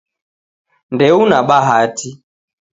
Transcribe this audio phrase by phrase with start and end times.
[0.93, 2.09] Ndeuna bahati